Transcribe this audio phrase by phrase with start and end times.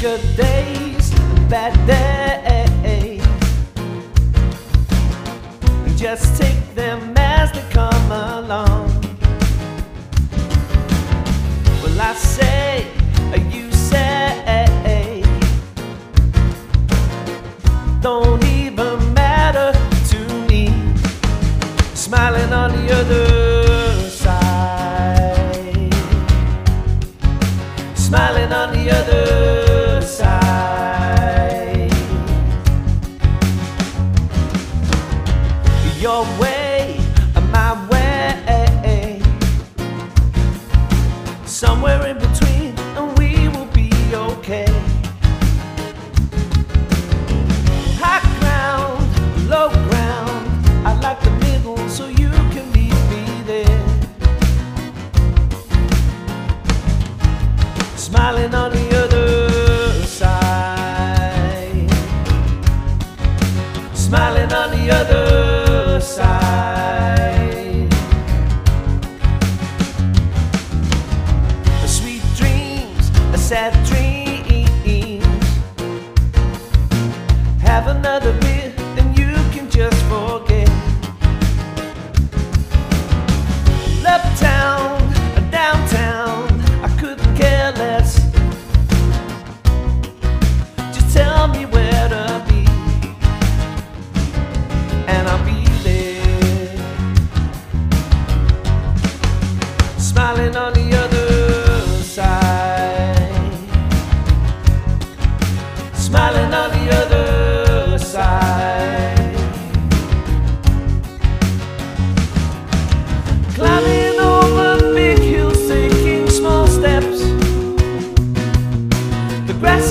[0.00, 1.10] good days,
[1.50, 3.22] bad days.
[5.94, 8.88] Just take them as they come along.
[11.82, 12.86] Well, I say,
[13.50, 15.22] you say,
[18.00, 19.78] don't even matter
[20.12, 20.72] to me.
[21.94, 23.39] Smiling on the other.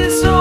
[0.00, 0.39] is all